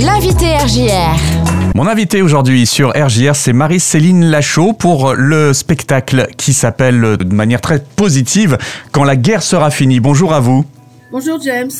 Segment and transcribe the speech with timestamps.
[0.00, 1.74] L'invité RJR.
[1.74, 7.60] Mon invité aujourd'hui sur RJR, c'est Marie-Céline Lachaud pour le spectacle qui s'appelle de manière
[7.60, 8.58] très positive
[8.92, 9.98] Quand la guerre sera finie.
[9.98, 10.64] Bonjour à vous.
[11.10, 11.70] Bonjour James.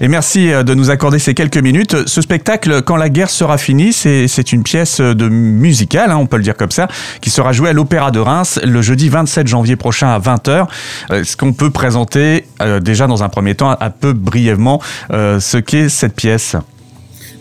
[0.00, 2.06] Et merci euh, de nous accorder ces quelques minutes.
[2.06, 6.36] Ce spectacle, Quand la guerre sera finie, c'est une pièce de musicale, hein, on peut
[6.36, 6.86] le dire comme ça,
[7.20, 10.68] qui sera jouée à l'Opéra de Reims le jeudi 27 janvier prochain à 20h.
[11.10, 14.80] Euh, est-ce qu'on peut présenter euh, déjà dans un premier temps un peu brièvement
[15.10, 16.54] ce qu'est cette pièce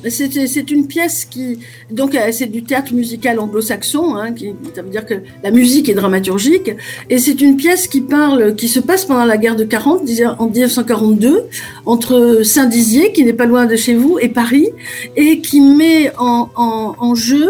[0.10, 1.60] c'est une pièce qui,
[1.90, 5.90] donc, euh, c'est du théâtre musical anglo-saxon, hein, qui, ça veut dire que la musique
[5.90, 6.72] est dramaturgique,
[7.10, 10.02] et c'est une pièce qui parle, qui se passe pendant la guerre de 40,
[10.40, 11.46] en 1942,
[11.86, 14.70] entre Saint-Dizier, qui n'est pas loin de chez vous, et Paris,
[15.16, 17.50] et qui met en, en, en jeu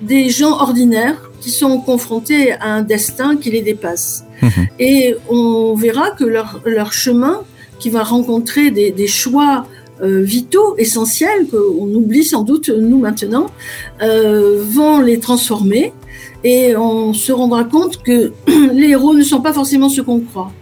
[0.00, 4.24] des gens ordinaires qui sont confrontés à un destin qui les dépasse.
[4.42, 7.40] Mmh et on verra que leur, leur chemin,
[7.78, 9.66] qui va rencontrer des, des choix
[10.02, 13.46] vitaux, essentiels, qu'on oublie sans doute nous maintenant,
[14.02, 15.92] euh, vont les transformer
[16.44, 18.32] et on se rendra compte que
[18.72, 20.52] les héros ne sont pas forcément ce qu'on croit.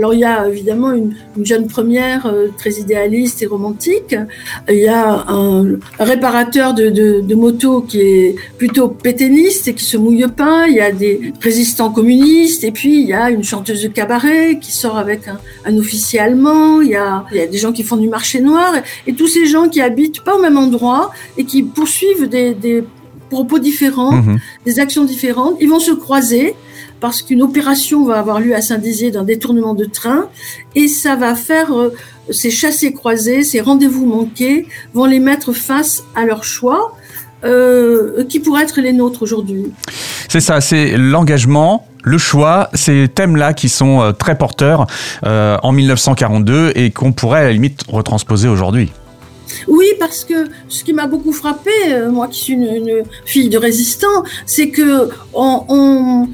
[0.00, 4.16] Alors il y a évidemment une, jeune première euh, très idéaliste et romantique.
[4.70, 9.98] Il y a un, réparateur de, de, motos qui est plutôt péténiste et qui se
[9.98, 10.68] mouille pas.
[10.68, 14.58] Il y a des résistants communistes et puis il y a une chanteuse de cabaret
[14.58, 16.80] qui sort avec un, officier allemand.
[16.80, 18.72] Il y, a, il y, a, des gens qui font du marché noir
[19.06, 22.84] et, tous ces gens qui habitent pas au même endroit et qui poursuivent des, des
[23.28, 25.56] propos différents, mmh des actions différentes.
[25.60, 26.54] Ils vont se croiser
[27.00, 30.28] parce qu'une opération va avoir lieu à Saint-Dizier d'un détournement de train
[30.76, 31.94] et ça va faire euh,
[32.30, 36.94] ces chassés croisés, ces rendez-vous manqués vont les mettre face à leur choix
[37.42, 39.72] euh, qui pourraient être les nôtres aujourd'hui.
[40.28, 44.86] C'est ça, c'est l'engagement, le choix, ces thèmes-là qui sont euh, très porteurs
[45.24, 48.92] en 1942 et qu'on pourrait à la limite retransposer aujourd'hui.
[49.66, 51.70] Oui, parce que ce qui m'a beaucoup frappé,
[52.08, 56.28] moi qui suis une, fille de résistant, c'est que on, on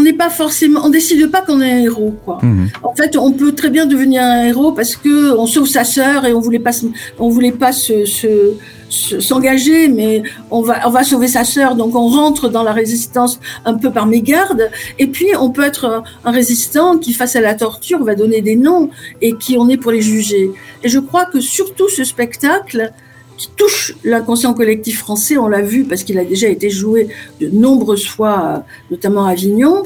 [0.00, 2.38] n'est pas forcément, on décide pas qu'on est un héros, quoi.
[2.42, 2.68] Mhm.
[2.82, 6.24] En fait, on peut très bien devenir un héros parce que on sauve sa sœur
[6.24, 6.70] et on voulait pas,
[7.18, 8.04] on voulait pas se,
[8.88, 13.40] s'engager, mais on va, on va sauver sa sœur, donc on rentre dans la résistance
[13.64, 14.70] un peu par mégarde.
[14.98, 18.56] Et puis, on peut être un résistant qui, face à la torture, va donner des
[18.56, 20.50] noms et qui on est pour les juger.
[20.84, 22.92] Et je crois que surtout ce spectacle,
[23.36, 27.08] qui touche l'inconscient collectif français, on l'a vu parce qu'il a déjà été joué
[27.40, 29.82] de nombreuses fois, notamment à Avignon.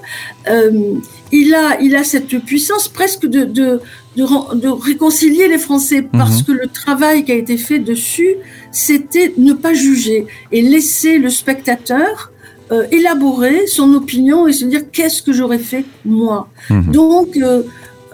[0.49, 0.95] Euh,
[1.33, 3.81] il, a, il a cette puissance presque de, de,
[4.17, 6.45] de, réconcilier les Français parce mhm.
[6.45, 8.37] que le travail qui a été fait dessus,
[8.73, 12.31] c'était ne pas juger et laisser le spectateur
[12.73, 16.49] euh, élaborer son opinion et se dire qu'est-ce que j'aurais fait moi?
[16.71, 16.93] Mhm.
[16.93, 17.63] Donc, euh,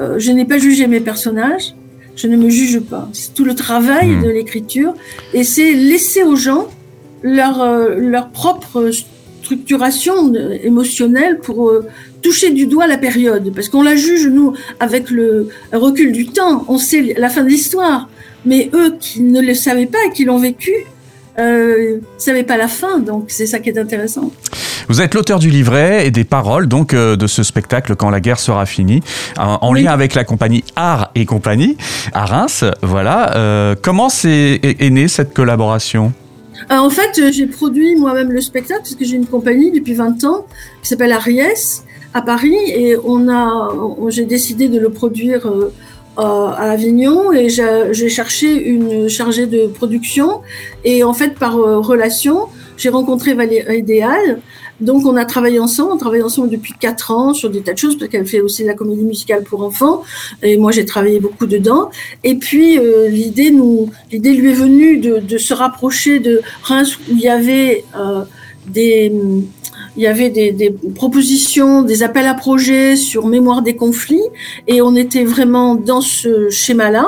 [0.00, 1.74] euh, je n'ai pas jugé mes personnages,
[2.16, 3.08] je ne me juge pas.
[3.12, 4.22] C'est tout le travail hmm.
[4.24, 4.94] de l'écriture
[5.34, 6.68] et c'est laisser aux gens
[7.22, 8.90] leur, euh, leur propre
[9.42, 11.86] structuration émotionnelle pour euh,
[12.22, 13.52] toucher du doigt la période.
[13.54, 16.64] Parce qu'on la juge, nous, avec le recul du temps.
[16.68, 18.08] On sait la fin de l'histoire.
[18.44, 20.72] Mais eux qui ne le savaient pas et qui l'ont vécu,
[21.38, 22.98] euh, ne savaient pas la fin.
[22.98, 24.32] Donc c'est ça qui est intéressant.
[24.88, 28.20] Vous êtes l'auteur du livret et des paroles donc euh, de ce spectacle quand la
[28.20, 29.02] guerre sera finie,
[29.36, 31.76] en, lien avec la compagnie Art et compagnie
[32.12, 32.64] à Reims.
[32.82, 33.36] Voilà.
[33.36, 36.12] Euh, comment est, est, née cette collaboration
[36.70, 40.22] euh, En fait, j'ai produit moi-même le spectacle parce que j'ai une compagnie depuis 20
[40.24, 40.46] ans
[40.82, 41.82] qui s'appelle Aries
[42.14, 43.68] à Paris et on a,
[44.08, 45.50] j'ai décidé de le produire.
[46.16, 50.40] à Avignon et j'ai cherché une chargée de production
[50.82, 51.52] et en fait par
[51.92, 54.40] relation j'ai rencontré Valérie Idéal
[54.80, 57.78] donc on a travaillé ensemble, on travaille ensemble depuis quatre ans sur des tas de
[57.78, 60.02] choses parce qu'elle fait aussi de la comédie musicale pour enfants.
[60.42, 61.90] Et moi j'ai travaillé beaucoup dedans.
[62.24, 66.98] Et puis euh, l'idée nous, l'idée lui est venue de, de, se rapprocher de Reims
[66.98, 68.24] où il y avait euh,
[68.68, 69.10] des
[69.96, 74.22] il y avait des, des, propositions, des appels à projets sur mémoire des conflits,
[74.66, 77.06] et on était vraiment dans ce schéma-là.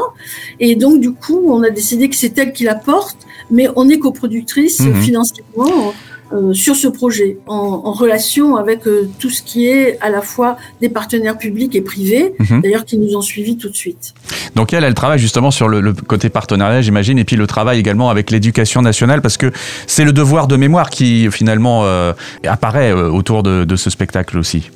[0.61, 3.19] Et donc, du coup, on a décidé que c'est elle qui la porte,
[3.51, 5.03] mais on est coproductrice mmh.
[5.03, 5.93] financièrement.
[6.33, 10.21] Euh, sur ce projet, en, en relation avec euh, tout ce qui est à la
[10.21, 12.61] fois des partenaires publics et privés, mhm.
[12.61, 14.13] d'ailleurs qui nous ont suivis tout de suite.
[14.55, 18.11] Donc elle, elle travaille justement sur le, côté partenariat, j'imagine, et puis le travail également
[18.11, 19.51] avec l'éducation nationale, parce que
[19.87, 22.13] c'est le devoir de mémoire qui finalement euh,
[22.47, 24.71] apparaît autour de, de, ce spectacle aussi.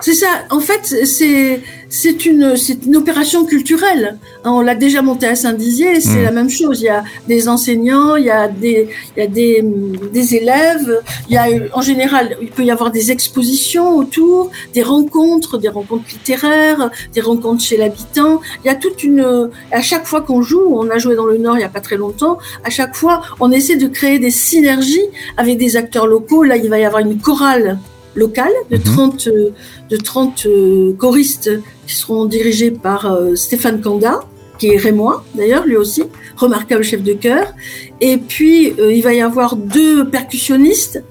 [0.00, 0.28] C'est ça.
[0.50, 4.18] En fait, c'est c'est une c'est une opération culturelle.
[4.44, 6.24] On l'a déjà monté à Saint-Dizier, c'est mm.
[6.24, 6.80] la même chose.
[6.80, 9.64] Il y a des enseignants, il y a des il y a des,
[10.12, 11.02] des élèves.
[11.28, 15.68] Il y a en général, il peut y avoir des expositions autour, des rencontres, des
[15.68, 18.40] rencontres littéraires, des rencontres chez l'habitant.
[18.64, 21.38] Il y a toute une à chaque fois qu'on joue, on a joué dans le
[21.38, 22.38] Nord il y a pas très longtemps.
[22.64, 26.42] À chaque fois, on essaie de créer des synergies avec des acteurs locaux.
[26.42, 27.78] Là, il va y avoir une chorale
[28.14, 29.52] locale de 30, mhm.
[29.90, 31.50] de 30 euh, choristes
[31.86, 34.20] qui seront dirigés par euh, Stéphane Kanda,
[34.58, 36.04] qui est rémois d'ailleurs, lui aussi,
[36.36, 37.52] remarquable chef de chœur.
[38.00, 41.02] Et puis, euh, il va y avoir deux percussionnistes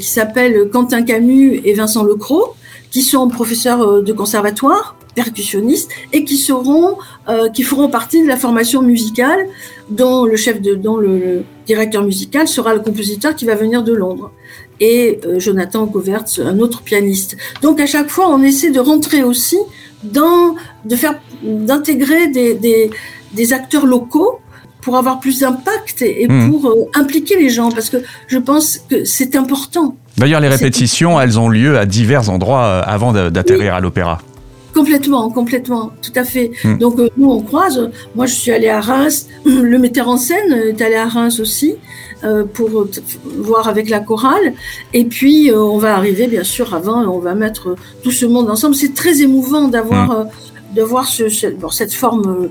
[0.00, 2.56] qui s'appellent Quentin Camus et Vincent Lecroc,
[2.90, 6.96] qui sont professeurs de conservatoire percussionnistes et qui seront
[7.52, 9.40] qui feront partie de la formation musicale
[9.90, 13.92] dont le chef de dont le directeur musical sera le compositeur qui va venir de
[13.92, 14.30] Londres
[14.80, 17.36] et euh, Jonathan Govertz, un autre pianiste.
[17.62, 19.58] Donc à chaque fois, on essaie de rentrer aussi
[20.02, 20.54] dans,
[20.84, 22.90] de faire, d'intégrer des, des,
[23.32, 24.40] des acteurs locaux
[24.82, 26.50] pour avoir plus d'impact et hmm.
[26.50, 27.96] pour euh, impliquer les gens, parce que
[28.28, 29.96] je pense que c'est important.
[30.16, 34.20] D'ailleurs, les répétitions, elles ont lieu à divers endroits euh, avant d'atterrir à l'opéra.
[34.76, 36.50] Complètement, complètement, tout à fait.
[36.62, 36.76] Hmm.
[36.76, 37.90] Donc nous, on croise.
[38.14, 39.26] Moi, je suis allée à Reims.
[39.44, 41.76] Le metteur en scène est allé à Reims aussi.
[42.24, 42.86] Euh, pour
[43.24, 44.54] voir avec la chorale.
[44.94, 48.48] Et puis, euh, on va arriver, bien sûr, avant, on va mettre tout ce monde
[48.48, 48.74] ensemble.
[48.74, 50.12] C'est très émouvant d'avoir mmh.
[50.12, 50.24] euh,
[50.74, 52.48] de voir ce, cette forme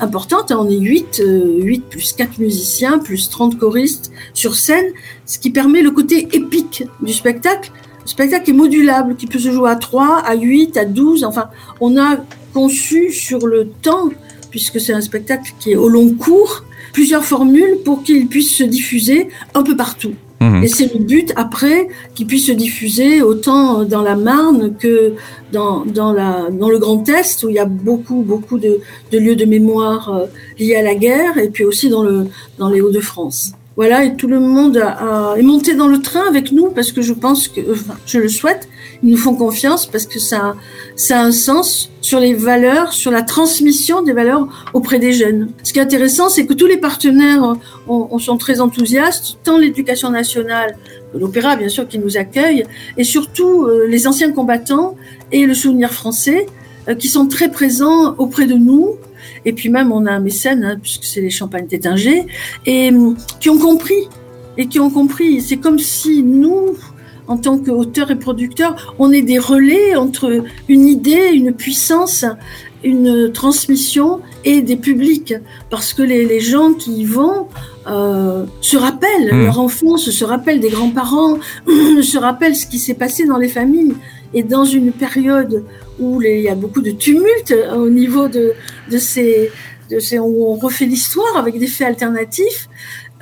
[0.00, 0.50] importante.
[0.50, 4.86] On est 8, 8 plus 4 musiciens, plus 30 choristes sur scène,
[5.26, 7.70] ce qui permet le côté épique du spectacle.
[8.08, 11.24] Le spectacle est modulable, qui peut se jouer à 3, à 8, à 12.
[11.24, 12.16] Enfin, on a
[12.54, 14.08] conçu sur le temps,
[14.50, 16.64] puisque c'est un spectacle qui est au long cours,
[16.94, 20.14] plusieurs formules pour qu'il puisse se diffuser un peu partout.
[20.40, 20.62] Mhm.
[20.64, 25.12] Et c'est le but après qu'il puisse se diffuser autant dans la Marne que
[25.52, 28.80] dans, dans, la, dans le Grand Est où il y a beaucoup, beaucoup de,
[29.12, 30.26] de lieux de mémoire euh,
[30.58, 32.26] liés à la guerre et puis aussi dans, le,
[32.56, 33.52] dans les Hauts-de-France.
[33.78, 34.84] Voilà, et tout le monde
[35.36, 38.28] est monté dans le train avec nous parce que je pense que, enfin, je le
[38.28, 38.68] souhaite,
[39.04, 40.56] ils nous font confiance parce que ça,
[40.96, 45.50] ça a un sens sur les valeurs, sur la transmission des valeurs auprès des jeunes.
[45.62, 47.54] Ce qui est intéressant, c'est que tous les partenaires
[47.86, 50.76] on, sont très enthousiastes, tant l'éducation nationale,
[51.14, 52.64] l'opéra bien sûr qui nous accueille,
[52.96, 54.96] et surtout euh, les anciens combattants
[55.30, 56.46] et le souvenir français
[56.88, 58.96] euh, qui sont très présents auprès de nous
[59.44, 62.26] et puis même, on a un mécène, hein, puisque c'est les Champagnes Tétingers,
[62.66, 64.08] et hum, qui ont compris.
[64.56, 65.40] Et qui ont compris.
[65.40, 66.76] C'est comme si nous,
[67.28, 72.24] en tant qu'auteurs et producteurs, on est des relais entre une idée, une puissance,
[72.82, 75.34] une transmission et des publics.
[75.70, 77.48] Parce que les, gens qui y vont
[77.86, 79.44] euh, se rappellent mmh.
[79.44, 83.94] leur enfance, se rappellent des grands-parents, se rappellent ce qui s'est passé dans les familles.
[84.34, 85.64] Et dans une période
[85.98, 88.52] où il y a beaucoup de tumulte euh, au niveau de,
[88.90, 89.50] de ces,
[89.90, 92.68] de ces, où on refait l'histoire avec des faits alternatifs.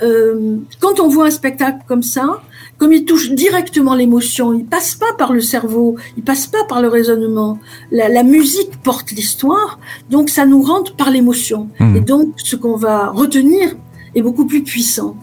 [0.03, 2.43] Euh, quand on voit un spectacle comme ça,
[2.77, 6.83] comme il touche directement l'émotion, il passe pas par le cerveau, il passe pas par
[6.83, 7.59] le raisonnement.
[7.91, 9.79] La, la musique porte l'histoire,
[10.11, 11.71] donc ça nous rentre par l'émotion.
[11.81, 11.97] Mmh.
[11.97, 13.75] Et donc ce qu'on va retenir
[14.15, 15.17] est beaucoup plus puissant.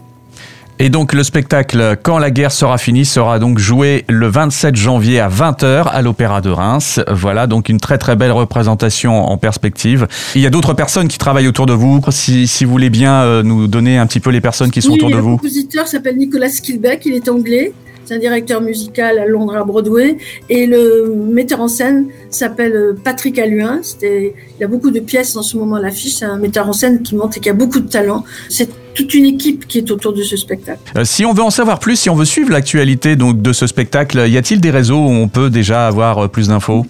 [0.80, 5.20] Et donc le spectacle Quand la guerre sera finie sera donc joué le 27 janvier
[5.20, 7.00] à 20h à l'Opéra de Reims.
[7.08, 10.08] Voilà donc une très très belle représentation en perspective.
[10.34, 12.00] Il y a d'autres personnes qui travaillent autour de vous.
[12.10, 14.92] Si, si vous voulez bien euh, nous donner un petit peu les personnes qui sont
[14.92, 15.32] autour de vous.
[15.32, 17.72] Le compositeur s'appelle Nicolas Skilbeck, il est anglais.
[18.04, 20.18] C'est un directeur musical à Londres, à Broadway.
[20.50, 23.80] Et le metteur en scène s'appelle euh, Patrick Alluin.
[24.02, 26.16] Il y a beaucoup de pièces en ce moment à l'affiche.
[26.16, 28.24] C'est un metteur en scène qui monte et qui a beaucoup de talent.
[28.50, 30.80] C'est toute une équipe qui est autour de ce spectacle.
[30.96, 33.66] Euh, si on veut en savoir plus, si on veut suivre l'actualité donc de ce
[33.66, 36.86] spectacle, y a-t-il des réseaux où on peut déjà avoir euh, plus d'infos?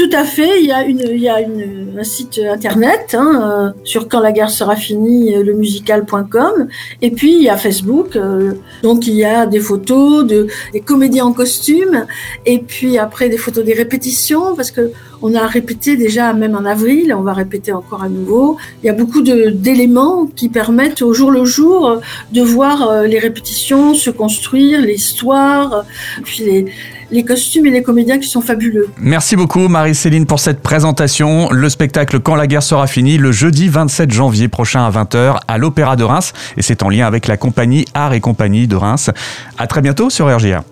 [0.00, 0.60] Tout à fait.
[0.62, 4.20] Il y a, une, il y a une, un site internet hein, euh, sur quand
[4.20, 6.68] la guerre sera finie, euh, lemusical.com.
[7.02, 8.16] Et puis il y a Facebook.
[8.16, 12.06] Euh, donc il y a des photos de des comédiens en costume.
[12.46, 14.90] Et puis après des photos des répétitions parce que
[15.22, 17.14] on a répété déjà même en avril.
[17.16, 18.56] On va répéter encore à nouveau.
[18.82, 22.00] Il y a beaucoup d'éléments qui permettent au jour le jour
[22.32, 25.84] de voir les répétitions se construire, l'histoire,
[26.24, 26.66] puis les
[27.10, 28.88] les costumes et les comédiens qui sont fabuleux.
[28.98, 31.50] Merci beaucoup Marie-Céline pour cette présentation.
[31.50, 35.58] Le spectacle Quand la guerre sera finie, le jeudi 27 janvier prochain à 20h à
[35.58, 36.32] l'Opéra de Reims.
[36.56, 39.10] Et c'est en lien avec la compagnie Art et Compagnie de Reims.
[39.58, 40.64] À très bientôt sur RGA.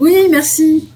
[0.00, 0.91] Oui, merci.